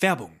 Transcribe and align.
Werbung 0.00 0.40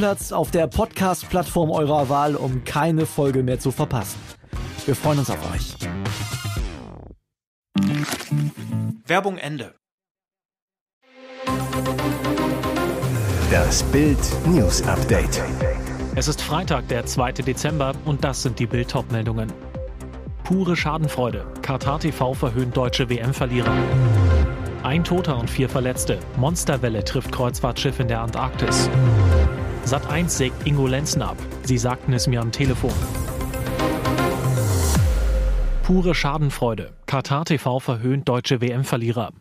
Stammplatz 0.00 0.32
auf 0.32 0.50
der 0.50 0.66
Podcast-Plattform 0.66 1.70
eurer 1.70 2.08
Wahl, 2.08 2.34
um 2.34 2.64
keine 2.64 3.04
Folge 3.04 3.42
mehr 3.42 3.58
zu 3.58 3.70
verpassen. 3.70 4.18
Wir 4.86 4.96
freuen 4.96 5.18
uns 5.18 5.28
auf 5.28 5.38
euch. 5.52 5.74
Werbung 9.04 9.36
Ende. 9.36 9.74
Das 13.50 13.82
Bild 13.82 14.18
News 14.46 14.82
Update. 14.88 15.42
Es 16.14 16.28
ist 16.28 16.40
Freitag, 16.40 16.88
der 16.88 17.04
2. 17.04 17.32
Dezember 17.32 17.92
und 18.06 18.24
das 18.24 18.42
sind 18.42 18.58
die 18.58 18.66
Bild 18.66 18.94
meldungen 19.12 19.52
Pure 20.44 20.76
Schadenfreude. 20.76 21.44
Katar 21.60 22.00
TV 22.00 22.32
verhöhnt 22.32 22.74
deutsche 22.74 23.10
WM-Verlierer. 23.10 23.76
Ein 24.82 25.04
Toter 25.04 25.38
und 25.38 25.50
vier 25.50 25.68
Verletzte. 25.68 26.18
Monsterwelle 26.38 27.04
trifft 27.04 27.30
Kreuzfahrtschiff 27.32 28.00
in 28.00 28.08
der 28.08 28.22
Antarktis. 28.22 28.88
Sat1 29.90 30.28
sägt 30.28 30.68
Ingo 30.68 30.86
Lenzen 30.86 31.20
ab. 31.20 31.36
Sie 31.64 31.76
sagten 31.76 32.12
es 32.12 32.28
mir 32.28 32.40
am 32.40 32.52
Telefon. 32.52 32.92
Pure 35.82 36.14
Schadenfreude. 36.14 36.92
Katar 37.06 37.44
TV 37.44 37.80
verhöhnt 37.80 38.28
deutsche 38.28 38.60
WM-Verlierer. 38.60 39.32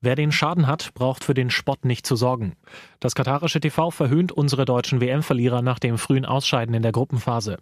Wer 0.00 0.14
den 0.14 0.30
Schaden 0.30 0.68
hat, 0.68 0.94
braucht 0.94 1.24
für 1.24 1.34
den 1.34 1.50
Spott 1.50 1.84
nicht 1.84 2.06
zu 2.06 2.14
sorgen. 2.14 2.52
Das 3.00 3.16
katarische 3.16 3.58
TV 3.58 3.90
verhöhnt 3.90 4.30
unsere 4.30 4.64
deutschen 4.64 5.00
WM-Verlierer 5.00 5.62
nach 5.62 5.80
dem 5.80 5.98
frühen 5.98 6.24
Ausscheiden 6.24 6.76
in 6.76 6.82
der 6.82 6.92
Gruppenphase. 6.92 7.58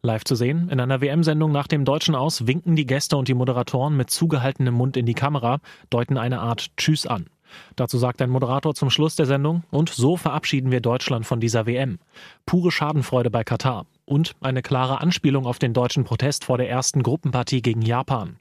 Live 0.00 0.22
zu 0.22 0.36
sehen, 0.36 0.68
in 0.68 0.78
einer 0.78 1.00
WM-Sendung 1.00 1.50
nach 1.50 1.66
dem 1.66 1.84
Deutschen 1.84 2.14
aus 2.14 2.46
winken 2.46 2.76
die 2.76 2.86
Gäste 2.86 3.16
und 3.16 3.26
die 3.26 3.34
Moderatoren 3.34 3.96
mit 3.96 4.10
zugehaltenem 4.10 4.74
Mund 4.74 4.96
in 4.96 5.06
die 5.06 5.14
Kamera, 5.14 5.58
deuten 5.90 6.18
eine 6.18 6.38
Art 6.38 6.68
Tschüss 6.76 7.08
an. 7.08 7.26
Dazu 7.76 7.98
sagt 7.98 8.22
ein 8.22 8.30
Moderator 8.30 8.74
zum 8.74 8.90
Schluss 8.90 9.16
der 9.16 9.26
Sendung, 9.26 9.64
und 9.70 9.88
so 9.88 10.16
verabschieden 10.16 10.70
wir 10.70 10.80
Deutschland 10.80 11.26
von 11.26 11.40
dieser 11.40 11.66
WM. 11.66 11.98
Pure 12.46 12.70
Schadenfreude 12.70 13.30
bei 13.30 13.44
Katar. 13.44 13.86
Und 14.04 14.34
eine 14.40 14.62
klare 14.62 15.00
Anspielung 15.00 15.46
auf 15.46 15.58
den 15.58 15.72
deutschen 15.72 16.04
Protest 16.04 16.44
vor 16.44 16.58
der 16.58 16.68
ersten 16.68 17.02
Gruppenpartie 17.02 17.62
gegen 17.62 17.82
Japan. 17.82 18.36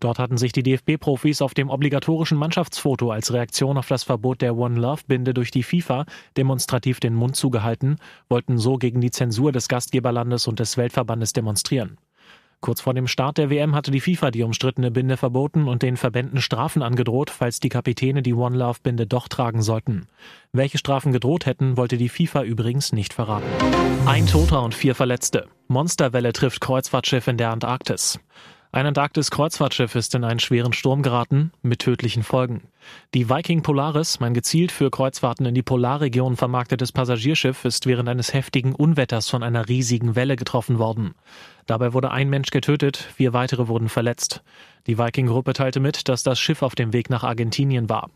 Dort 0.00 0.18
hatten 0.18 0.36
sich 0.36 0.50
die 0.50 0.64
DFB-Profis 0.64 1.42
auf 1.42 1.54
dem 1.54 1.70
obligatorischen 1.70 2.36
Mannschaftsfoto 2.36 3.12
als 3.12 3.32
Reaktion 3.32 3.78
auf 3.78 3.86
das 3.86 4.02
Verbot 4.02 4.42
der 4.42 4.56
One 4.56 4.80
Love-Binde 4.80 5.32
durch 5.32 5.52
die 5.52 5.62
FIFA 5.62 6.06
demonstrativ 6.36 6.98
den 6.98 7.14
Mund 7.14 7.36
zugehalten, 7.36 7.98
wollten 8.28 8.58
so 8.58 8.78
gegen 8.78 9.00
die 9.00 9.12
Zensur 9.12 9.52
des 9.52 9.68
Gastgeberlandes 9.68 10.48
und 10.48 10.58
des 10.58 10.76
Weltverbandes 10.76 11.32
demonstrieren. 11.32 11.98
Kurz 12.62 12.80
vor 12.80 12.94
dem 12.94 13.08
Start 13.08 13.38
der 13.38 13.50
WM 13.50 13.74
hatte 13.74 13.90
die 13.90 14.00
FIFA 14.00 14.30
die 14.30 14.44
umstrittene 14.44 14.92
Binde 14.92 15.16
verboten 15.16 15.66
und 15.66 15.82
den 15.82 15.96
Verbänden 15.96 16.40
Strafen 16.40 16.80
angedroht, 16.80 17.28
falls 17.28 17.58
die 17.58 17.68
Kapitäne 17.68 18.22
die 18.22 18.34
One 18.34 18.56
Love 18.56 18.78
Binde 18.84 19.04
doch 19.04 19.26
tragen 19.26 19.62
sollten. 19.62 20.06
Welche 20.52 20.78
Strafen 20.78 21.10
gedroht 21.10 21.44
hätten, 21.44 21.76
wollte 21.76 21.96
die 21.96 22.08
FIFA 22.08 22.44
übrigens 22.44 22.92
nicht 22.92 23.14
verraten. 23.14 23.48
Ein 24.06 24.28
Toter 24.28 24.62
und 24.62 24.76
vier 24.76 24.94
Verletzte. 24.94 25.48
Monsterwelle 25.66 26.32
trifft 26.32 26.60
Kreuzfahrtschiff 26.60 27.26
in 27.26 27.36
der 27.36 27.50
Antarktis. 27.50 28.20
Ein 28.70 28.86
Antarktis-Kreuzfahrtschiff 28.86 29.96
ist 29.96 30.14
in 30.14 30.22
einen 30.22 30.38
schweren 30.38 30.72
Sturm 30.72 31.02
geraten, 31.02 31.50
mit 31.62 31.80
tödlichen 31.80 32.22
Folgen. 32.22 32.62
Die 33.14 33.28
Viking 33.28 33.62
Polaris, 33.62 34.20
mein 34.20 34.34
gezielt 34.34 34.72
für 34.72 34.90
Kreuzfahrten 34.90 35.46
in 35.46 35.54
die 35.54 35.62
Polarregion 35.62 36.36
vermarktetes 36.36 36.92
Passagierschiff, 36.92 37.64
ist 37.64 37.86
während 37.86 38.08
eines 38.08 38.32
heftigen 38.32 38.74
Unwetters 38.74 39.28
von 39.28 39.42
einer 39.42 39.68
riesigen 39.68 40.16
Welle 40.16 40.36
getroffen 40.36 40.78
worden. 40.78 41.14
Dabei 41.66 41.92
wurde 41.92 42.10
ein 42.10 42.30
Mensch 42.30 42.50
getötet, 42.50 42.96
vier 42.96 43.32
weitere 43.32 43.68
wurden 43.68 43.88
verletzt. 43.88 44.42
Die 44.86 44.98
Viking-Gruppe 44.98 45.52
teilte 45.52 45.78
mit, 45.78 46.08
dass 46.08 46.22
das 46.22 46.40
Schiff 46.40 46.62
auf 46.62 46.74
dem 46.74 46.92
Weg 46.92 47.08
nach 47.08 47.22
Argentinien 47.22 47.88
war. 47.88 48.10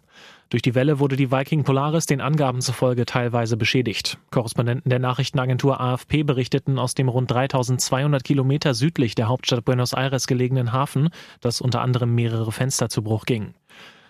Durch 0.49 0.63
die 0.63 0.75
Welle 0.75 0.99
wurde 1.01 1.17
die 1.17 1.31
Viking 1.31 1.65
Polaris 1.65 2.07
den 2.07 2.21
Angaben 2.21 2.61
zufolge 2.61 3.05
teilweise 3.05 3.57
beschädigt. 3.57 4.19
Korrespondenten 4.31 4.89
der 4.89 5.01
Nachrichtenagentur 5.01 5.81
AFP 5.81 6.23
berichteten 6.23 6.79
aus 6.79 6.95
dem 6.95 7.09
rund 7.09 7.31
3200 7.31 8.23
Kilometer 8.23 8.75
südlich 8.75 9.15
der 9.15 9.29
Hauptstadt 9.29 9.65
Buenos 9.65 9.93
Aires 9.93 10.27
gelegenen 10.27 10.73
Hafen, 10.73 11.11
dass 11.41 11.61
unter 11.61 11.83
anderem 11.83 12.15
mehrere 12.15 12.53
Fenster 12.53 12.89
zu 12.89 13.03
Bruch 13.03 13.27
gingen. 13.27 13.55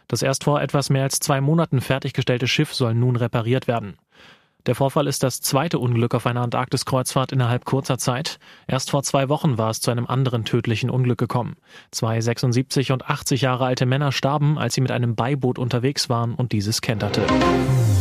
Das 0.09 0.22
erst 0.22 0.44
vor 0.44 0.61
etwas 0.61 0.91
mehr 0.91 1.03
als 1.03 1.19
zwei 1.19 1.41
Monaten 1.41 1.81
fertiggestellte 1.81 2.47
Schiff 2.47 2.75
soll 2.75 2.94
nun 2.94 3.17
repariert 3.17 3.67
werden. 3.67 3.97
Der 4.67 4.75
Vorfall 4.75 5.06
ist 5.06 5.22
das 5.22 5.41
zweite 5.41 5.78
Unglück 5.78 6.15
auf 6.15 6.27
einer 6.27 6.43
Antarktiskreuzfahrt 6.43 7.31
innerhalb 7.31 7.65
kurzer 7.65 7.99
Zeit. 7.99 8.41
Erst 8.67 8.91
vor 8.91 9.05
zwei 9.05 9.28
Wochen 9.28 9.59
war 9.59 9.71
es 9.71 9.81
zu 9.81 9.93
einem 9.93 10.09
anderen 10.09 10.44
tödlichen 10.44 10.91
Unglück 10.91 11.19
gekommen. 11.19 11.56
Zwei 11.93 12.21
76 12.21 12.91
und 12.91 13.09
80 13.09 13.43
Jahre 13.43 13.65
alte 13.65 13.87
Männer 13.87 14.11
starben, 14.11 14.59
als 14.59 14.75
sie 14.75 14.81
mit 14.81 14.91
einem 14.91 15.15
Beiboot 15.15 15.61
unterwegs 15.61 16.09
waren 16.09 16.34
und 16.34 16.50
dieses 16.50 16.81
kenterte. 16.81 17.23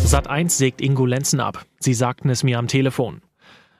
Sat 0.04 0.28
1 0.28 0.58
sägt 0.58 0.82
Ingo 0.82 1.06
Lenzen 1.06 1.40
ab. 1.40 1.66
Sie 1.80 1.94
sagten 1.94 2.30
es 2.30 2.42
mir 2.44 2.58
am 2.58 2.68
Telefon. 2.68 3.22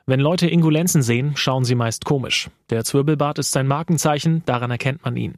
Wenn 0.08 0.20
Leute 0.20 0.48
Ingulenzen 0.48 1.02
sehen, 1.02 1.32
schauen 1.36 1.66
sie 1.66 1.74
meist 1.74 2.06
komisch. 2.06 2.52
Der 2.70 2.84
Zwirbelbart 2.84 3.40
ist 3.40 3.52
sein 3.52 3.66
Markenzeichen, 3.66 4.44
daran 4.46 4.70
erkennt 4.70 5.04
man 5.04 5.18
ihn. 5.18 5.34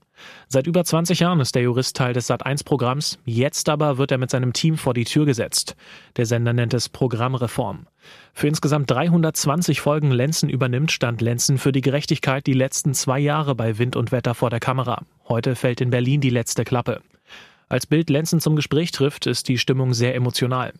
Seit 0.50 0.67
über 0.67 0.83
20 0.83 1.22
Jahren 1.22 1.39
ist 1.39 1.55
der 1.55 1.61
Jurist 1.61 1.95
Teil 1.95 2.11
des 2.11 2.29
Sat1-Programms, 2.29 3.17
jetzt 3.23 3.69
aber 3.69 3.97
wird 3.97 4.11
er 4.11 4.17
mit 4.17 4.29
seinem 4.29 4.51
Team 4.51 4.77
vor 4.77 4.94
die 4.94 5.06
Tür 5.06 5.25
gesetzt. 5.25 5.77
Der 6.17 6.25
Sender 6.25 6.51
nennt 6.51 6.73
es 6.73 6.89
Programmreform. 6.89 7.88
Für 8.33 8.50
insgesamt 8.50 8.91
320 8.91 9.79
Folgen 9.79 10.11
Lenzen 10.11 10.50
übernimmt, 10.50 10.91
stand 10.91 11.22
Lenzen 11.22 11.59
für 11.59 11.72
die 11.72 11.79
Gerechtigkeit 11.79 12.45
die 12.45 12.51
letzten 12.51 12.94
zwei 12.94 13.19
Jahre 13.19 13.56
bei 13.56 13.77
Wind 13.77 13.95
und 13.95 14.11
Wetter 14.11 14.35
vor 14.35 14.50
der 14.50 14.59
Kamera. 14.59 15.03
Heute 15.29 15.56
fällt 15.56 15.79
in 15.79 15.91
Berlin 15.91 16.19
die 16.19 16.29
letzte 16.29 16.66
Klappe. 16.66 17.01
Als 17.69 17.85
Bild 17.85 18.09
Lenzen 18.09 18.41
zum 18.41 18.57
Gespräch 18.57 18.91
trifft, 18.91 19.27
ist 19.27 19.47
die 19.47 19.57
Stimmung 19.57 19.94
sehr 19.94 20.13
emotional. 20.13 20.73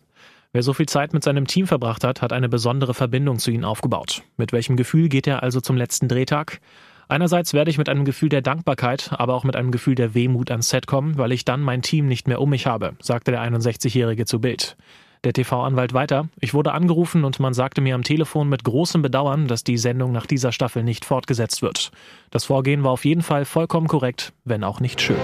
Wer 0.52 0.62
so 0.62 0.72
viel 0.72 0.86
Zeit 0.86 1.12
mit 1.12 1.22
seinem 1.22 1.46
Team 1.46 1.66
verbracht 1.66 2.04
hat, 2.04 2.22
hat 2.22 2.32
eine 2.32 2.48
besondere 2.48 2.94
Verbindung 2.94 3.38
zu 3.38 3.50
ihnen 3.50 3.66
aufgebaut. 3.66 4.22
Mit 4.38 4.52
welchem 4.52 4.76
Gefühl 4.76 5.10
geht 5.10 5.26
er 5.26 5.42
also 5.42 5.60
zum 5.60 5.76
letzten 5.76 6.08
Drehtag? 6.08 6.60
Einerseits 7.06 7.52
werde 7.52 7.70
ich 7.70 7.76
mit 7.76 7.90
einem 7.90 8.06
Gefühl 8.06 8.30
der 8.30 8.40
Dankbarkeit, 8.40 9.10
aber 9.12 9.34
auch 9.34 9.44
mit 9.44 9.56
einem 9.56 9.70
Gefühl 9.72 9.94
der 9.94 10.14
Wehmut 10.14 10.50
ans 10.50 10.70
Set 10.70 10.86
kommen, 10.86 11.18
weil 11.18 11.32
ich 11.32 11.44
dann 11.44 11.60
mein 11.60 11.82
Team 11.82 12.06
nicht 12.06 12.28
mehr 12.28 12.40
um 12.40 12.48
mich 12.48 12.66
habe, 12.66 12.94
sagte 13.00 13.30
der 13.30 13.42
61-Jährige 13.42 14.24
zu 14.24 14.40
Bild. 14.40 14.76
Der 15.24 15.34
TV-Anwalt 15.34 15.92
weiter. 15.92 16.28
Ich 16.40 16.54
wurde 16.54 16.72
angerufen 16.72 17.24
und 17.24 17.40
man 17.40 17.52
sagte 17.52 17.82
mir 17.82 17.94
am 17.94 18.04
Telefon 18.04 18.48
mit 18.48 18.64
großem 18.64 19.02
Bedauern, 19.02 19.48
dass 19.48 19.64
die 19.64 19.76
Sendung 19.76 20.12
nach 20.12 20.26
dieser 20.26 20.52
Staffel 20.52 20.82
nicht 20.82 21.04
fortgesetzt 21.04 21.60
wird. 21.60 21.90
Das 22.30 22.44
Vorgehen 22.44 22.84
war 22.84 22.92
auf 22.92 23.04
jeden 23.04 23.22
Fall 23.22 23.44
vollkommen 23.44 23.88
korrekt, 23.88 24.32
wenn 24.44 24.64
auch 24.64 24.80
nicht 24.80 25.00
schön. 25.00 25.18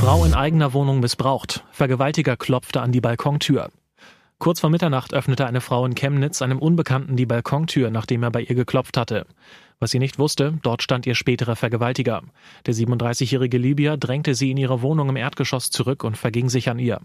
Frau 0.00 0.24
in 0.24 0.34
eigener 0.34 0.72
Wohnung 0.72 1.00
missbraucht. 1.00 1.64
Vergewaltiger 1.70 2.36
klopfte 2.36 2.80
an 2.80 2.92
die 2.92 3.00
Balkontür. 3.00 3.68
Kurz 4.38 4.60
vor 4.60 4.68
Mitternacht 4.68 5.14
öffnete 5.14 5.46
eine 5.46 5.62
Frau 5.62 5.86
in 5.86 5.94
Chemnitz 5.94 6.42
einem 6.42 6.58
Unbekannten 6.58 7.16
die 7.16 7.24
Balkontür, 7.24 7.90
nachdem 7.90 8.22
er 8.22 8.30
bei 8.30 8.42
ihr 8.42 8.54
geklopft 8.54 8.98
hatte. 8.98 9.26
Was 9.78 9.90
sie 9.90 9.98
nicht 9.98 10.18
wusste, 10.18 10.58
dort 10.62 10.82
stand 10.82 11.06
ihr 11.06 11.14
späterer 11.14 11.56
Vergewaltiger. 11.56 12.22
Der 12.66 12.74
37-jährige 12.74 13.56
Libyer 13.58 13.96
drängte 13.96 14.34
sie 14.34 14.50
in 14.50 14.56
ihre 14.56 14.82
Wohnung 14.82 15.08
im 15.08 15.16
Erdgeschoss 15.16 15.70
zurück 15.70 16.04
und 16.04 16.16
verging 16.16 16.48
sich 16.50 16.68
an 16.68 16.78
ihr. 16.78 17.00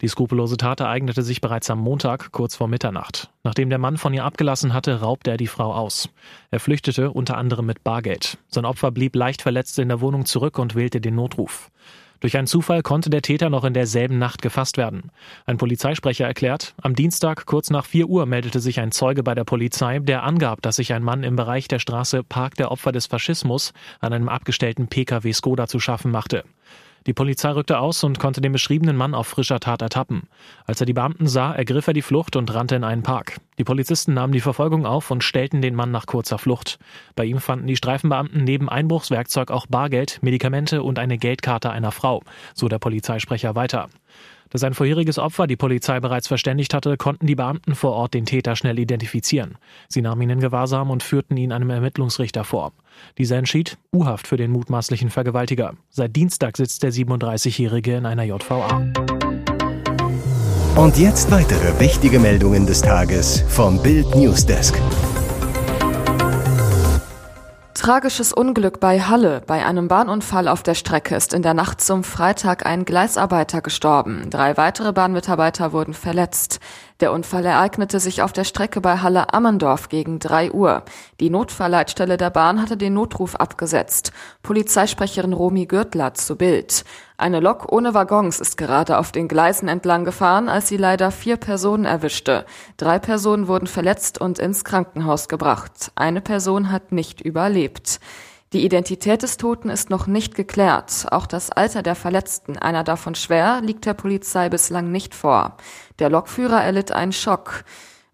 Die 0.00 0.08
skrupellose 0.08 0.56
Tat 0.56 0.80
ereignete 0.80 1.22
sich 1.22 1.40
bereits 1.40 1.70
am 1.70 1.78
Montag, 1.78 2.30
kurz 2.32 2.56
vor 2.56 2.68
Mitternacht. 2.68 3.30
Nachdem 3.44 3.70
der 3.70 3.78
Mann 3.78 3.96
von 3.96 4.14
ihr 4.14 4.24
abgelassen 4.24 4.72
hatte, 4.72 5.00
raubte 5.00 5.30
er 5.30 5.36
die 5.36 5.48
Frau 5.48 5.72
aus. 5.72 6.08
Er 6.50 6.60
flüchtete 6.60 7.10
unter 7.10 7.38
anderem 7.38 7.66
mit 7.66 7.82
Bargeld. 7.82 8.38
Sein 8.48 8.64
Opfer 8.64 8.90
blieb 8.90 9.16
leicht 9.16 9.42
verletzt 9.42 9.78
in 9.78 9.88
der 9.88 10.00
Wohnung 10.00 10.24
zurück 10.24 10.58
und 10.58 10.74
wählte 10.74 11.00
den 11.00 11.14
Notruf. 11.14 11.70
Durch 12.22 12.36
einen 12.36 12.46
Zufall 12.46 12.82
konnte 12.82 13.10
der 13.10 13.20
Täter 13.20 13.50
noch 13.50 13.64
in 13.64 13.74
derselben 13.74 14.16
Nacht 14.16 14.42
gefasst 14.42 14.76
werden. 14.76 15.10
Ein 15.44 15.56
Polizeisprecher 15.58 16.24
erklärt, 16.24 16.72
am 16.80 16.94
Dienstag 16.94 17.46
kurz 17.46 17.68
nach 17.68 17.84
4 17.84 18.06
Uhr 18.06 18.26
meldete 18.26 18.60
sich 18.60 18.78
ein 18.78 18.92
Zeuge 18.92 19.24
bei 19.24 19.34
der 19.34 19.42
Polizei, 19.42 19.98
der 19.98 20.22
angab, 20.22 20.62
dass 20.62 20.76
sich 20.76 20.92
ein 20.92 21.02
Mann 21.02 21.24
im 21.24 21.34
Bereich 21.34 21.66
der 21.66 21.80
Straße 21.80 22.22
Park 22.22 22.54
der 22.54 22.70
Opfer 22.70 22.92
des 22.92 23.06
Faschismus 23.06 23.72
an 23.98 24.12
einem 24.12 24.28
abgestellten 24.28 24.86
Pkw 24.86 25.32
Skoda 25.32 25.66
zu 25.66 25.80
schaffen 25.80 26.12
machte. 26.12 26.44
Die 27.06 27.14
Polizei 27.14 27.50
rückte 27.50 27.78
aus 27.78 28.04
und 28.04 28.18
konnte 28.20 28.40
den 28.40 28.52
beschriebenen 28.52 28.96
Mann 28.96 29.14
auf 29.14 29.26
frischer 29.26 29.58
Tat 29.58 29.82
ertappen. 29.82 30.22
Als 30.66 30.80
er 30.80 30.86
die 30.86 30.92
Beamten 30.92 31.26
sah, 31.26 31.52
ergriff 31.52 31.86
er 31.86 31.94
die 31.94 32.02
Flucht 32.02 32.36
und 32.36 32.52
rannte 32.54 32.76
in 32.76 32.84
einen 32.84 33.02
Park. 33.02 33.40
Die 33.58 33.64
Polizisten 33.64 34.14
nahmen 34.14 34.32
die 34.32 34.40
Verfolgung 34.40 34.86
auf 34.86 35.10
und 35.10 35.24
stellten 35.24 35.62
den 35.62 35.74
Mann 35.74 35.90
nach 35.90 36.06
kurzer 36.06 36.38
Flucht. 36.38 36.78
Bei 37.16 37.24
ihm 37.24 37.38
fanden 37.38 37.66
die 37.66 37.76
Streifenbeamten 37.76 38.44
neben 38.44 38.68
Einbruchswerkzeug 38.68 39.50
auch 39.50 39.66
Bargeld, 39.66 40.20
Medikamente 40.22 40.82
und 40.82 40.98
eine 40.98 41.18
Geldkarte 41.18 41.70
einer 41.70 41.92
Frau, 41.92 42.22
so 42.54 42.68
der 42.68 42.78
Polizeisprecher 42.78 43.54
weiter. 43.54 43.88
Da 44.52 44.58
sein 44.58 44.74
vorheriges 44.74 45.18
Opfer 45.18 45.46
die 45.46 45.56
Polizei 45.56 45.98
bereits 45.98 46.28
verständigt 46.28 46.74
hatte, 46.74 46.98
konnten 46.98 47.26
die 47.26 47.34
Beamten 47.34 47.74
vor 47.74 47.92
Ort 47.92 48.12
den 48.12 48.26
Täter 48.26 48.54
schnell 48.54 48.78
identifizieren. 48.78 49.56
Sie 49.88 50.02
nahmen 50.02 50.20
ihn 50.20 50.28
in 50.28 50.40
Gewahrsam 50.40 50.90
und 50.90 51.02
führten 51.02 51.38
ihn 51.38 51.52
einem 51.52 51.70
Ermittlungsrichter 51.70 52.44
vor. 52.44 52.72
Dieser 53.16 53.38
entschied 53.38 53.78
U-Haft 53.94 54.26
für 54.26 54.36
den 54.36 54.50
mutmaßlichen 54.50 55.08
Vergewaltiger. 55.08 55.72
Seit 55.88 56.14
Dienstag 56.14 56.58
sitzt 56.58 56.82
der 56.82 56.92
37-Jährige 56.92 57.96
in 57.96 58.04
einer 58.04 58.24
JVA. 58.24 58.92
Und 60.76 60.98
jetzt 60.98 61.30
weitere 61.30 61.80
wichtige 61.80 62.18
Meldungen 62.18 62.66
des 62.66 62.82
Tages 62.82 63.42
vom 63.48 63.82
Bild 63.82 64.14
Newsdesk. 64.14 64.78
Tragisches 67.82 68.32
Unglück 68.32 68.78
bei 68.78 69.00
Halle. 69.00 69.42
Bei 69.44 69.66
einem 69.66 69.88
Bahnunfall 69.88 70.46
auf 70.46 70.62
der 70.62 70.76
Strecke 70.76 71.16
ist 71.16 71.34
in 71.34 71.42
der 71.42 71.52
Nacht 71.52 71.80
zum 71.80 72.04
Freitag 72.04 72.64
ein 72.64 72.84
Gleisarbeiter 72.84 73.60
gestorben. 73.60 74.30
Drei 74.30 74.56
weitere 74.56 74.92
Bahnmitarbeiter 74.92 75.72
wurden 75.72 75.92
verletzt. 75.92 76.60
Der 77.02 77.12
Unfall 77.12 77.44
ereignete 77.44 77.98
sich 77.98 78.22
auf 78.22 78.32
der 78.32 78.44
Strecke 78.44 78.80
bei 78.80 78.98
Halle 78.98 79.34
Ammendorf 79.34 79.88
gegen 79.88 80.20
drei 80.20 80.52
Uhr. 80.52 80.84
Die 81.18 81.30
Notfallleitstelle 81.30 82.16
der 82.16 82.30
Bahn 82.30 82.62
hatte 82.62 82.76
den 82.76 82.94
Notruf 82.94 83.34
abgesetzt. 83.34 84.12
Polizeisprecherin 84.44 85.32
Romy 85.32 85.66
Gürtler 85.66 86.14
zu 86.14 86.36
Bild. 86.36 86.84
Eine 87.16 87.40
Lok 87.40 87.72
ohne 87.72 87.92
Waggons 87.92 88.38
ist 88.38 88.56
gerade 88.56 88.98
auf 88.98 89.10
den 89.10 89.26
Gleisen 89.26 89.66
entlang 89.66 90.04
gefahren, 90.04 90.48
als 90.48 90.68
sie 90.68 90.76
leider 90.76 91.10
vier 91.10 91.38
Personen 91.38 91.86
erwischte. 91.86 92.46
Drei 92.76 93.00
Personen 93.00 93.48
wurden 93.48 93.66
verletzt 93.66 94.20
und 94.20 94.38
ins 94.38 94.62
Krankenhaus 94.62 95.28
gebracht. 95.28 95.90
Eine 95.96 96.20
Person 96.20 96.70
hat 96.70 96.92
nicht 96.92 97.20
überlebt. 97.20 97.98
Die 98.52 98.66
Identität 98.66 99.22
des 99.22 99.38
Toten 99.38 99.70
ist 99.70 99.88
noch 99.88 100.06
nicht 100.06 100.34
geklärt. 100.34 101.06
Auch 101.10 101.26
das 101.26 101.50
Alter 101.50 101.82
der 101.82 101.94
Verletzten, 101.94 102.58
einer 102.58 102.84
davon 102.84 103.14
schwer, 103.14 103.62
liegt 103.62 103.86
der 103.86 103.94
Polizei 103.94 104.50
bislang 104.50 104.92
nicht 104.92 105.14
vor. 105.14 105.56
Der 105.98 106.10
Lokführer 106.10 106.62
erlitt 106.62 106.92
einen 106.92 107.14
Schock. 107.14 107.64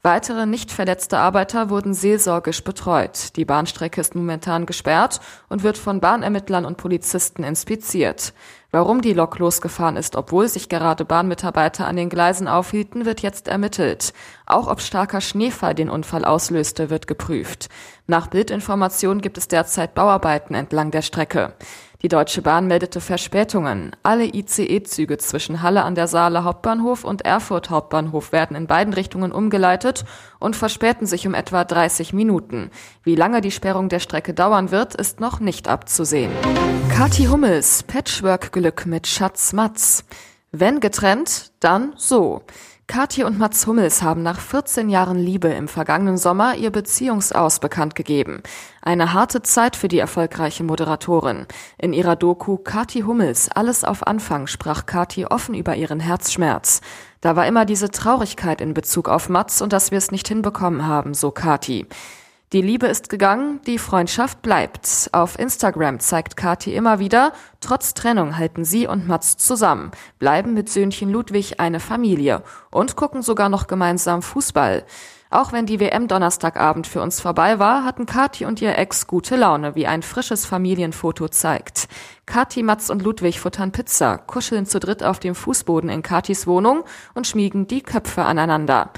Weitere 0.03 0.47
nicht 0.47 0.71
verletzte 0.71 1.19
Arbeiter 1.19 1.71
wurden 1.71 1.93
seelsorgisch 1.93 2.63
betreut. 2.63 3.35
Die 3.35 3.45
Bahnstrecke 3.45 4.01
ist 4.01 4.15
momentan 4.15 4.65
gesperrt 4.65 5.21
und 5.49 5.65
wird 5.65 5.77
von 5.77 5.99
Bahnermittlern 5.99 6.65
und 6.65 6.77
Polizisten 6.77 7.43
inspiziert. 7.43 8.33
Warum 8.71 9.01
die 9.01 9.15
Lok 9.15 9.39
losgefahren 9.39 9.97
ist, 9.97 10.15
obwohl 10.15 10.47
sich 10.47 10.69
gerade 10.69 11.07
Bahnmitarbeiter 11.07 11.87
an 11.87 11.97
den 11.97 12.11
Gleisen 12.11 12.49
aufhielten, 12.49 13.07
wird 13.07 13.23
jetzt 13.23 13.49
ermittelt. 13.49 14.13
Auch 14.45 14.69
ob 14.69 14.83
starker 14.83 15.23
Schneefall 15.23 15.75
den 15.75 15.89
Unfall 15.89 16.27
auslöste, 16.27 16.91
wird 16.91 17.07
geprüft. 17.07 17.71
Nach 18.07 18.27
Bildinformation 18.27 19.23
gibt 19.23 19.39
es 19.39 19.49
derzeit 19.49 19.95
Bauarbeiten 19.95 20.55
entlang 20.55 20.91
der 20.91 21.01
Strecke. 21.01 21.55
Die 22.03 22.09
Deutsche 22.09 22.43
Bahn 22.43 22.69
meldete 22.69 23.01
Verspätungen. 23.01 23.91
Alle 24.05 24.27
ICE-Züge 24.33 25.19
zwischen 25.19 25.63
Halle 25.63 25.83
an 25.83 25.97
der 25.97 26.07
Saale 26.07 26.45
Hauptbahnhof 26.45 27.03
und 27.03 27.23
Erfurt 27.23 27.71
Hauptbahnhof 27.71 28.31
werden 28.31 28.57
in 28.57 28.69
beiden 28.69 28.95
Richtungen 28.95 29.33
umgeleitet 29.33 30.05
und 30.39 30.55
verspäten 30.55 31.09
sich 31.09 31.27
um 31.27 31.35
etwa 31.35 31.65
30 31.65 32.13
Minuten. 32.13 32.71
Wie 33.03 33.17
lange 33.17 33.41
die 33.41 33.51
Sperrung 33.51 33.89
der 33.89 33.99
Strecke 33.99 34.33
dauern 34.33 34.71
wird, 34.71 34.95
ist 34.95 35.19
noch 35.19 35.41
nicht 35.41 35.67
abzusehen. 35.67 36.31
Kathi 36.89 37.25
Hummels, 37.25 37.83
Patchwork-Glück 37.83 38.87
mit 38.87 39.09
Schatz 39.09 39.53
Matz. 39.53 40.05
Wenn 40.53 40.79
getrennt, 40.79 41.51
dann 41.59 41.95
so. 41.97 42.43
Kathi 42.89 43.23
und 43.23 43.39
Mats 43.39 43.67
Hummels 43.67 44.01
haben 44.03 44.23
nach 44.23 44.41
14 44.41 44.89
Jahren 44.89 45.19
Liebe 45.19 45.49
im 45.49 45.69
vergangenen 45.69 46.17
Sommer 46.17 46.57
ihr 46.57 46.71
Beziehungsaus 46.71 47.61
bekannt 47.61 47.95
gegeben. 47.95 48.43
Eine 48.81 49.13
harte 49.13 49.43
Zeit 49.43 49.77
für 49.77 49.89
die 49.89 49.99
erfolgreiche 49.99 50.65
Moderatorin. 50.65 51.47
In 51.77 51.93
ihrer 51.93 52.17
Doku 52.17 52.57
Kathi 52.57 53.03
Hummels 53.03 53.51
Alles 53.51 53.85
auf 53.85 54.07
Anfang 54.07 54.47
sprach 54.47 54.87
Kathi 54.87 55.27
offen 55.27 55.55
über 55.55 55.77
ihren 55.77 56.01
Herzschmerz. 56.01 56.81
Da 57.21 57.37
war 57.37 57.47
immer 57.47 57.67
diese 57.67 57.91
Traurigkeit 57.91 58.63
in 58.63 58.73
Bezug 58.73 59.11
auf 59.11 59.29
Mats 59.29 59.61
und 59.61 59.75
dass 59.75 59.91
wir 59.91 59.99
es 59.99 60.11
nicht 60.11 60.27
hinbekommen 60.27 60.87
haben, 60.87 61.13
so 61.13 61.31
Kathi. 61.31 61.87
Die 62.55 62.63
Liebe 62.63 62.87
ist 62.87 63.11
gegangen, 63.11 63.61
die 63.67 63.77
Freundschaft 63.77 64.41
bleibt. 64.41 65.11
Auf 65.13 65.39
Instagram 65.39 66.01
zeigt 66.01 66.35
Kathi 66.39 66.75
immer 66.75 66.99
wieder, 66.99 67.35
trotz 67.61 67.93
Trennung 67.93 68.39
halten 68.39 68.65
sie 68.65 68.87
und 68.87 69.07
Mats 69.07 69.37
zusammen, 69.37 69.91
bleiben 70.19 70.55
mit 70.55 70.71
Söhnchen 70.71 71.11
Ludwig 71.11 71.61
eine 71.61 71.79
Familie 71.79 72.43
und 72.71 72.97
gucken 72.97 73.21
sogar 73.21 73.51
noch 73.51 73.67
gemeinsam 73.67 74.23
Fußball. 74.23 74.87
Auch 75.29 75.53
wenn 75.53 75.67
die 75.67 75.79
WM 75.79 76.09
Donnerstagabend 76.09 76.87
für 76.87 77.03
uns 77.03 77.21
vorbei 77.21 77.59
war, 77.59 77.85
hatten 77.85 78.07
Kathi 78.07 78.47
und 78.47 78.63
ihr 78.63 78.79
Ex 78.79 79.07
gute 79.07 79.37
Laune, 79.37 79.75
wie 79.75 79.87
ein 79.87 80.01
frisches 80.03 80.47
Familienfoto 80.47 81.29
zeigt. 81.29 81.87
Kathi, 82.25 82.63
Mats 82.63 82.89
und 82.89 83.03
Ludwig 83.03 83.41
futtern 83.41 83.73
Pizza, 83.73 84.17
kuscheln 84.17 84.65
zu 84.65 84.81
dritt 84.81 85.03
auf 85.03 85.19
dem 85.19 85.35
Fußboden 85.35 85.91
in 85.91 86.01
Kathis 86.01 86.47
Wohnung 86.47 86.85
und 87.13 87.27
schmiegen 87.27 87.67
die 87.67 87.83
Köpfe 87.83 88.25
aneinander. 88.25 88.91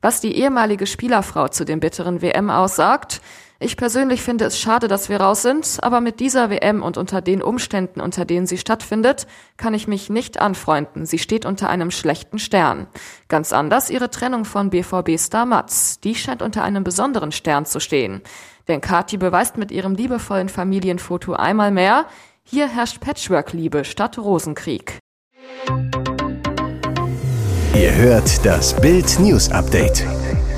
Was 0.00 0.20
die 0.20 0.36
ehemalige 0.36 0.86
Spielerfrau 0.86 1.48
zu 1.48 1.64
dem 1.64 1.80
bitteren 1.80 2.22
WM 2.22 2.50
aussagt, 2.50 3.20
ich 3.58 3.78
persönlich 3.78 4.20
finde 4.20 4.44
es 4.44 4.60
schade, 4.60 4.86
dass 4.86 5.08
wir 5.08 5.18
raus 5.18 5.40
sind, 5.40 5.78
aber 5.80 6.02
mit 6.02 6.20
dieser 6.20 6.50
WM 6.50 6.82
und 6.82 6.98
unter 6.98 7.22
den 7.22 7.42
Umständen, 7.42 8.02
unter 8.02 8.26
denen 8.26 8.46
sie 8.46 8.58
stattfindet, 8.58 9.26
kann 9.56 9.72
ich 9.72 9.88
mich 9.88 10.10
nicht 10.10 10.38
anfreunden. 10.38 11.06
Sie 11.06 11.18
steht 11.18 11.46
unter 11.46 11.70
einem 11.70 11.90
schlechten 11.90 12.38
Stern. 12.38 12.86
Ganz 13.28 13.54
anders 13.54 13.88
ihre 13.88 14.10
Trennung 14.10 14.44
von 14.44 14.68
BVB-Star 14.68 15.46
Mats. 15.46 16.00
Die 16.00 16.14
scheint 16.14 16.42
unter 16.42 16.64
einem 16.64 16.84
besonderen 16.84 17.32
Stern 17.32 17.64
zu 17.64 17.80
stehen. 17.80 18.20
Denn 18.68 18.82
Kati 18.82 19.16
beweist 19.16 19.56
mit 19.56 19.70
ihrem 19.70 19.94
liebevollen 19.94 20.50
Familienfoto 20.50 21.32
einmal 21.32 21.70
mehr, 21.70 22.04
hier 22.44 22.68
herrscht 22.68 23.00
Patchwork-Liebe 23.00 23.86
statt 23.86 24.18
Rosenkrieg. 24.18 24.98
Ihr 27.78 27.94
hört 27.94 28.46
das 28.46 28.74
Bild 28.80 29.20
News 29.20 29.50
Update 29.50 30.06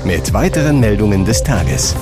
mit 0.05 0.31
weiteren 0.31 0.79
Meldungen 0.79 1.25
des 1.25 1.43
Tages. 1.43 1.93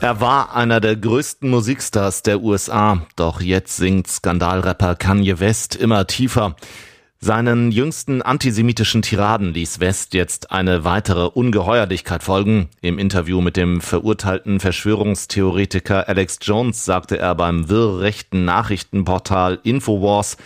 Er 0.00 0.20
war 0.20 0.56
einer 0.56 0.80
der 0.80 0.96
größten 0.96 1.48
Musikstars 1.48 2.22
der 2.22 2.42
USA, 2.42 3.06
doch 3.14 3.40
jetzt 3.40 3.76
singt 3.76 4.08
Skandalrapper 4.08 4.96
Kanye 4.96 5.38
West 5.38 5.76
immer 5.76 6.08
tiefer. 6.08 6.56
Seinen 7.20 7.70
jüngsten 7.70 8.22
antisemitischen 8.22 9.02
Tiraden 9.02 9.54
ließ 9.54 9.78
West 9.78 10.12
jetzt 10.12 10.50
eine 10.50 10.82
weitere 10.82 11.26
Ungeheuerlichkeit 11.26 12.24
folgen. 12.24 12.70
Im 12.80 12.98
Interview 12.98 13.40
mit 13.40 13.56
dem 13.56 13.80
verurteilten 13.82 14.58
Verschwörungstheoretiker 14.58 16.08
Alex 16.08 16.40
Jones 16.42 16.84
sagte 16.84 17.18
er 17.18 17.36
beim 17.36 17.68
wirrrechten 17.68 18.44
Nachrichtenportal 18.44 19.60
Infowars, 19.62 20.36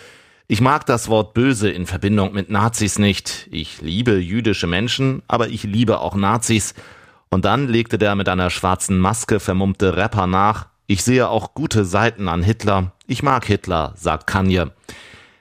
ich 0.50 0.60
mag 0.60 0.84
das 0.84 1.06
Wort 1.06 1.32
böse 1.32 1.70
in 1.70 1.86
Verbindung 1.86 2.32
mit 2.32 2.50
Nazis 2.50 2.98
nicht. 2.98 3.46
Ich 3.52 3.80
liebe 3.82 4.18
jüdische 4.18 4.66
Menschen, 4.66 5.22
aber 5.28 5.46
ich 5.46 5.62
liebe 5.62 6.00
auch 6.00 6.16
Nazis. 6.16 6.74
Und 7.28 7.44
dann 7.44 7.68
legte 7.68 7.98
der 7.98 8.16
mit 8.16 8.28
einer 8.28 8.50
schwarzen 8.50 8.98
Maske 8.98 9.38
vermummte 9.38 9.96
Rapper 9.96 10.26
nach. 10.26 10.66
Ich 10.88 11.04
sehe 11.04 11.28
auch 11.28 11.54
gute 11.54 11.84
Seiten 11.84 12.26
an 12.26 12.42
Hitler. 12.42 12.90
Ich 13.06 13.22
mag 13.22 13.44
Hitler, 13.44 13.92
sagt 13.94 14.26
Kanye. 14.26 14.72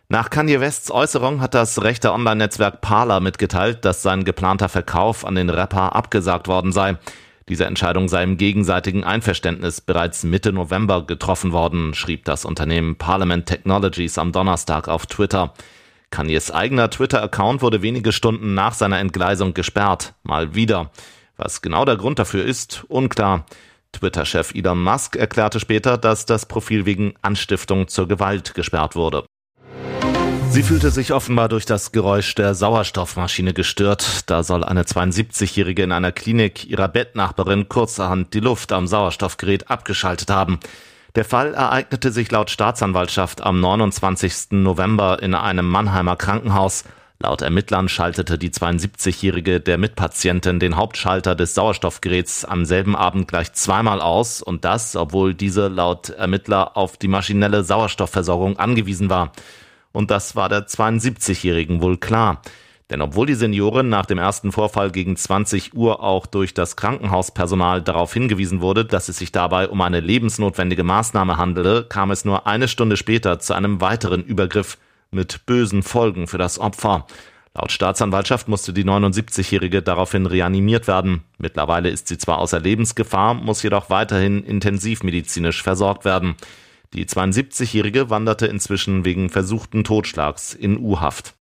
Nach 0.09 0.29
Kanye 0.29 0.59
Wests 0.59 0.91
Äußerung 0.91 1.41
hat 1.41 1.55
das 1.55 1.81
rechte 1.81 2.13
Online-Netzwerk 2.13 2.79
Parler 2.81 3.19
mitgeteilt, 3.19 3.85
dass 3.85 4.03
sein 4.03 4.25
geplanter 4.25 4.69
Verkauf 4.69 5.25
an 5.25 5.33
den 5.33 5.49
Rapper 5.49 5.95
abgesagt 5.95 6.47
worden 6.47 6.71
sei. 6.71 6.99
Diese 7.49 7.65
Entscheidung 7.65 8.07
sei 8.07 8.23
im 8.23 8.37
gegenseitigen 8.37 9.03
Einverständnis 9.03 9.81
bereits 9.81 10.23
Mitte 10.23 10.53
November 10.53 11.05
getroffen 11.05 11.51
worden, 11.51 11.95
schrieb 11.95 12.25
das 12.25 12.45
Unternehmen 12.45 12.95
Parliament 12.95 13.47
Technologies 13.47 14.19
am 14.19 14.31
Donnerstag 14.31 14.87
auf 14.87 15.07
Twitter. 15.07 15.55
Kanyes 16.11 16.51
eigener 16.51 16.91
Twitter-Account 16.91 17.63
wurde 17.63 17.81
wenige 17.81 18.11
Stunden 18.11 18.53
nach 18.53 18.75
seiner 18.75 18.99
Entgleisung 18.99 19.55
gesperrt. 19.55 20.13
Mal 20.21 20.53
wieder. 20.53 20.91
Was 21.37 21.63
genau 21.63 21.85
der 21.85 21.97
Grund 21.97 22.19
dafür 22.19 22.45
ist, 22.45 22.85
unklar. 22.87 23.45
Twitter-Chef 23.93 24.53
Elon 24.53 24.83
Musk 24.83 25.15
erklärte 25.15 25.59
später, 25.59 25.97
dass 25.97 26.27
das 26.27 26.45
Profil 26.45 26.85
wegen 26.85 27.15
Anstiftung 27.23 27.87
zur 27.87 28.07
Gewalt 28.07 28.53
gesperrt 28.53 28.95
wurde. 28.95 29.25
Sie 30.51 30.63
fühlte 30.63 30.89
sich 30.89 31.13
offenbar 31.13 31.47
durch 31.47 31.65
das 31.65 31.91
Geräusch 31.91 32.33
der 32.33 32.55
Sauerstoffmaschine 32.55 33.53
gestört. 33.53 34.23
Da 34.25 34.41
soll 34.41 34.63
eine 34.63 34.83
72-Jährige 34.83 35.83
in 35.83 35.91
einer 35.91 36.11
Klinik 36.11 36.67
ihrer 36.67 36.87
Bettnachbarin 36.87 37.69
kurzerhand 37.69 38.33
die 38.33 38.39
Luft 38.39 38.71
am 38.71 38.87
Sauerstoffgerät 38.87 39.69
abgeschaltet 39.69 40.31
haben. 40.31 40.59
Der 41.15 41.23
Fall 41.23 41.53
ereignete 41.53 42.11
sich 42.11 42.31
laut 42.31 42.49
Staatsanwaltschaft 42.49 43.41
am 43.41 43.59
29. 43.59 44.51
November 44.51 45.21
in 45.21 45.35
einem 45.35 45.69
Mannheimer 45.69 46.15
Krankenhaus. 46.15 46.83
Laut 47.19 47.41
Ermittlern 47.41 47.87
schaltete 47.87 48.37
die 48.37 48.49
72-Jährige 48.49 49.59
der 49.59 49.77
Mitpatientin 49.77 50.59
den 50.59 50.77
Hauptschalter 50.77 51.35
des 51.35 51.53
Sauerstoffgeräts 51.53 52.43
am 52.45 52.65
selben 52.65 52.95
Abend 52.95 53.27
gleich 53.27 53.53
zweimal 53.53 54.01
aus 54.01 54.41
und 54.41 54.65
das, 54.65 54.95
obwohl 54.95 55.33
diese 55.33 55.67
laut 55.67 56.09
Ermittler 56.09 56.75
auf 56.75 56.97
die 56.97 57.07
maschinelle 57.07 57.63
Sauerstoffversorgung 57.63 58.57
angewiesen 58.57 59.09
war. 59.09 59.31
Und 59.91 60.11
das 60.11 60.35
war 60.35 60.49
der 60.49 60.67
72-Jährigen 60.67 61.81
wohl 61.81 61.97
klar. 61.97 62.41
Denn 62.89 63.01
obwohl 63.01 63.27
die 63.27 63.35
Seniorin 63.35 63.89
nach 63.89 64.07
dem 64.07 64.17
ersten 64.17 64.51
Vorfall 64.51 64.91
gegen 64.91 65.15
20 65.15 65.75
Uhr 65.75 66.01
auch 66.01 66.25
durch 66.25 66.55
das 66.55 66.75
Krankenhauspersonal 66.75 67.83
darauf 67.83 68.13
hingewiesen 68.13 68.61
wurde, 68.61 68.83
dass 68.83 69.09
es 69.09 69.17
sich 69.17 69.31
dabei 69.31 69.69
um 69.69 69.79
eine 69.81 69.99
lebensnotwendige 69.99 70.83
Maßnahme 70.83 71.37
handele, 71.37 71.83
kam 71.83 72.09
es 72.09 72.25
nur 72.25 72.47
eine 72.47 72.67
Stunde 72.67 72.97
später 72.97 73.39
zu 73.39 73.53
einem 73.53 73.79
weiteren 73.81 74.23
Übergriff. 74.23 74.77
mit 75.11 75.47
bösen 75.47 75.81
Folgen 75.81 76.27
für 76.27 76.37
das 76.37 76.59
Opfer. 76.59 77.07
Laut 77.55 77.71
Staatsanwaltschaft 77.71 78.47
musste 78.47 78.73
die 78.73 78.83
79-Jährige 78.83 79.81
daraufhin 79.81 80.27
reanimiert 80.27 80.87
werden. 80.87 81.23
Mittlerweile 81.39 81.89
ist 81.89 82.07
sie 82.07 82.19
zwar 82.19 82.37
außer 82.37 82.59
Lebensgefahr, 82.59 83.33
muss 83.33 83.63
jedoch 83.63 83.89
weiterhin 83.89 84.43
intensivmedizinisch 84.43 85.63
versorgt 85.63 86.05
werden. 86.05 86.35
Die 86.95 87.05
72-Jährige 87.05 88.09
wanderte 88.09 88.47
inzwischen 88.47 89.05
wegen 89.05 89.29
versuchten 89.29 89.83
Totschlags 89.83 90.55
in 90.55 90.79
U-Haft. 90.79 91.35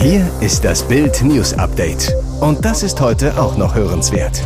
Hier 0.00 0.28
ist 0.40 0.64
das 0.64 0.88
Bild 0.88 1.22
News 1.22 1.54
Update. 1.54 2.12
Und 2.40 2.64
das 2.64 2.82
ist 2.82 3.00
heute 3.00 3.40
auch 3.40 3.56
noch 3.56 3.76
hörenswert. 3.76 4.42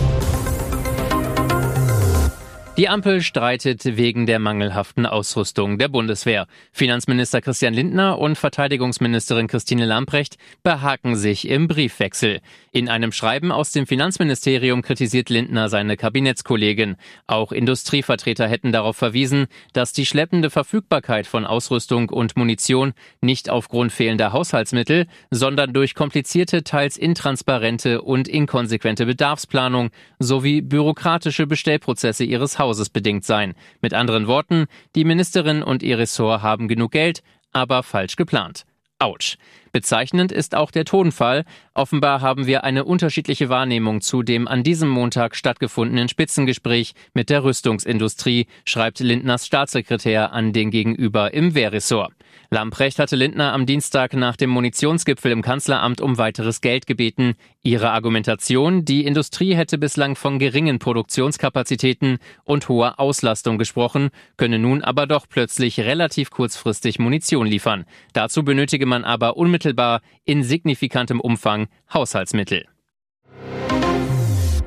Die 2.76 2.90
Ampel 2.90 3.23
streitet 3.23 3.97
wegen 3.97 4.26
der 4.26 4.38
mangelhaften 4.38 5.07
Ausrüstung 5.07 5.78
der 5.78 5.88
Bundeswehr. 5.88 6.47
Finanzminister 6.73 7.40
Christian 7.40 7.73
Lindner 7.73 8.19
und 8.19 8.37
Verteidigungsministerin 8.37 9.47
Christine 9.47 9.87
Lamprecht 9.87 10.37
behaken 10.62 11.16
sich 11.16 11.49
im 11.49 11.69
Briefwechsel. 11.69 12.43
In 12.76 12.90
einem 12.90 13.11
Schreiben 13.11 13.52
aus 13.52 13.73
dem 13.73 13.87
Finanzministerium 13.87 14.83
kritisiert 14.83 15.30
Lindner 15.30 15.71
seine 15.71 15.97
Kabinettskollegin. 15.97 16.97
Auch 17.26 17.50
Industrievertreter 17.50 18.47
hätten 18.47 18.71
darauf 18.71 18.99
verwiesen, 18.99 19.47
dass 19.73 19.95
die 19.95 20.04
schleppende 20.04 20.50
Verfügbarkeit 20.50 21.26
von 21.26 21.47
Ausrüstung 21.47 22.11
und 22.11 22.37
Munition 22.37 22.92
nicht 23.23 23.49
aufgrund 23.49 23.92
fehlender 23.92 24.35
Haushaltsmittel, 24.35 25.06
sondern 25.30 25.73
durch 25.73 25.95
komplizierte, 25.95 26.64
teils 26.64 26.99
intransparente 26.99 28.02
und 28.02 28.28
inkonsequente 28.28 29.06
Bedarfsplanung 29.06 29.88
sowie 30.18 30.61
bürokratische 30.61 31.47
Bestellprozesse 31.47 32.25
ihres 32.25 32.59
Hauses 32.59 32.90
bedingt 32.90 33.25
sein. 33.25 33.54
Mit 33.80 33.95
anderen 33.95 34.26
Worten, 34.26 34.66
die 34.95 35.06
Ministerin 35.06 35.62
und 35.62 35.83
ihr 35.83 35.97
Ressort 35.97 36.42
haben 36.42 36.68
genug 36.68 36.92
Geld, 36.92 37.23
aber 37.54 37.83
falsch 37.83 38.16
geplant. 38.16 38.66
Autsch. 38.99 39.37
Bezeichnend 39.73 40.33
ist 40.33 40.55
auch 40.55 40.71
der 40.71 40.87
Tonfall. 40.87 41.45
Offenbar 41.75 42.23
haben 42.23 42.47
wir 42.47 42.65
eine 42.65 42.85
unterschiedliche 42.85 43.50
Wahrnehmung 43.50 44.00
zu 44.00 44.23
dem 44.23 44.49
an 44.49 44.62
diesem 44.62 44.88
Montag 44.88 45.37
stattgefundenen 45.37 46.09
Spitzengespräch 46.09 46.95
mit 47.12 47.29
der 47.29 47.45
Rüstungsindustrie, 47.45 48.47
schreibt 48.65 49.00
Lindners 49.00 49.47
Staatssekretär 49.47 50.33
an 50.33 50.55
den 50.55 50.71
Gegenüber 50.71 51.35
im 51.35 51.55
Wehrressort. 51.55 52.15
Lamprecht 52.50 52.99
hatte 52.99 53.17
Lindner 53.17 53.53
am 53.53 53.67
Dienstag 53.67 54.15
nach 54.15 54.37
dem 54.37 54.50
Munitionsgipfel 54.50 55.33
im 55.33 55.43
Kanzleramt 55.43 56.00
um 56.00 56.17
weiteres 56.17 56.61
Geld 56.61 56.87
gebeten. 56.87 57.35
Ihre 57.62 57.91
Argumentation, 57.91 58.85
die 58.85 59.05
Industrie 59.05 59.55
hätte 59.57 59.79
bislang 59.79 60.15
von 60.15 60.38
geringen 60.38 60.79
Produktionskapazitäten 60.79 62.19
und 62.45 62.69
hoher 62.69 63.00
Auslastung 63.00 63.59
gesprochen, 63.59 64.11
könne 64.37 64.59
nun 64.59 64.83
aber 64.83 65.07
doch 65.07 65.26
plötzlich 65.29 65.81
relativ 65.81 66.31
kurzfristig 66.31 66.99
Munition 66.99 67.47
liefern. 67.47 67.85
Dazu 68.12 68.45
benötige 68.45 68.87
man 68.87 69.05
aber 69.05 69.37
unmittelbar 69.37 70.00
in 70.25 70.45
signifikantem 70.45 71.21
Umfang 71.21 71.67
Haushaltsmittel. 71.93 72.67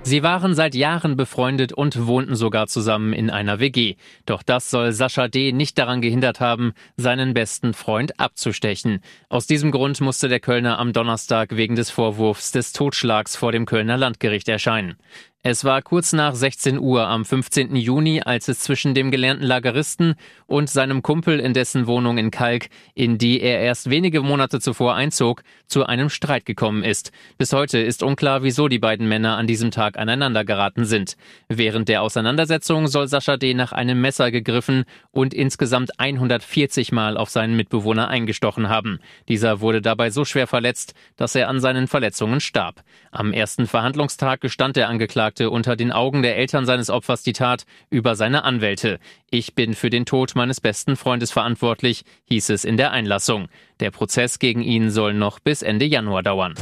Sie 0.10 0.24
waren 0.24 0.56
seit 0.56 0.74
Jahren 0.74 1.18
befreundet 1.18 1.72
und 1.72 2.08
wohnten 2.08 2.36
sogar 2.36 2.66
zusammen 2.66 3.14
in 3.14 3.30
einer 3.30 3.60
WG. 3.60 3.94
Doch 4.26 4.42
das 4.42 4.72
soll 4.72 4.92
Sascha 4.92 5.28
D. 5.28 5.52
nicht 5.52 5.78
daran 5.78 6.02
gehindert 6.02 6.40
haben, 6.40 6.74
seinen 6.98 7.36
besten 7.36 7.76
Freund 7.76 8.20
abzustechen. 8.20 9.02
Aus 9.30 9.46
diesem 9.46 9.70
Grund 9.70 10.02
musste 10.02 10.28
der 10.28 10.40
Kölner 10.40 10.80
am 10.80 10.94
Donnerstag 10.94 11.56
wegen 11.56 11.76
des 11.76 11.92
Vorwurfs 11.92 12.52
des 12.52 12.74
Totschlags 12.74 13.36
vor 13.36 13.52
dem 13.52 13.68
Kölner 13.68 13.98
Landgericht 13.98 14.50
erscheinen. 14.50 14.98
Es 15.42 15.64
war 15.64 15.82
kurz 15.82 16.12
nach 16.12 16.36
16 16.36 16.78
Uhr 16.80 17.08
am 17.08 17.24
15. 17.24 17.74
Juni, 17.78 18.20
als 18.20 18.50
es 18.50 18.60
zwischen 18.60 18.94
dem 18.94 19.10
gelernten 19.10 19.46
Lageristen 19.46 20.16
und 20.48 20.70
seinem 20.70 21.02
Kumpel 21.02 21.40
in 21.40 21.54
dessen 21.54 21.88
Wohnung 21.88 22.18
in 22.18 22.30
Kalk, 22.30 22.68
in 22.94 23.18
die 23.18 23.40
er 23.40 23.62
erst 23.62 23.90
wenige 23.90 24.22
Monate 24.22 24.60
zuvor 24.60 24.96
einzog, 24.96 25.44
zu 25.66 25.86
einem 25.86 26.10
Streit 26.10 26.46
gekommen 26.46 26.84
ist. 26.84 27.14
Bis 27.38 27.54
heute 27.54 27.80
ist 27.80 28.04
unklar, 28.04 28.44
wieso 28.44 28.68
die 28.68 28.80
beiden 28.80 29.08
Männer 29.08 29.38
an 29.38 29.48
diesem 29.48 29.72
Tag 29.72 29.98
aneinander 29.98 30.44
geraten 30.44 30.84
sind. 30.84 31.16
Während 31.48 31.88
der 31.88 32.02
Auseinandersetzung 32.02 32.88
soll 32.90 33.08
Sascha 33.08 33.38
D. 33.38 33.54
nach 33.54 33.72
einem 33.72 34.02
Messer 34.02 34.32
gegriffen 34.32 34.84
und 35.12 35.34
insgesamt 35.34 36.02
140 36.02 36.92
Mal 36.92 37.16
auf 37.16 37.30
seinen 37.30 37.56
Mitbewohner 37.56 38.10
eingestochen 38.10 38.68
haben. 38.68 39.00
Dieser 39.30 39.62
wurde 39.62 39.82
dabei 39.82 40.10
so 40.10 40.26
schwer 40.26 40.48
verletzt, 40.48 40.96
dass 41.16 41.34
er 41.34 41.48
an 41.48 41.62
seinen 41.62 41.88
Verletzungen 41.88 42.42
starb. 42.42 42.84
Am 43.12 43.32
ersten 43.32 43.68
Verhandlungstag 43.68 44.42
gestand 44.42 44.76
der 44.76 44.90
Angeklagte 44.90 45.29
beklagte 45.30 45.50
unter 45.52 45.76
den 45.76 45.92
Augen 45.92 46.24
der 46.24 46.38
Eltern 46.38 46.66
seines 46.66 46.90
Opfers 46.90 47.22
die 47.22 47.34
Tat 47.34 47.66
über 47.92 48.16
seine 48.16 48.44
Anwälte. 48.44 49.00
Ich 49.30 49.54
bin 49.54 49.76
für 49.76 49.92
den 49.92 50.06
Tod 50.06 50.34
meines 50.36 50.60
besten 50.60 50.96
Freundes 50.96 51.32
verantwortlich, 51.32 52.04
hieß 52.26 52.50
es 52.50 52.66
in 52.66 52.78
der 52.78 52.92
Einlassung. 52.92 53.48
Der 53.80 53.92
Prozess 53.92 54.40
gegen 54.40 54.64
ihn 54.64 54.90
soll 54.90 55.14
noch 55.14 55.40
bis 55.40 55.62
Ende 55.62 55.86
Januar 55.86 56.24
dauern. 56.24 56.56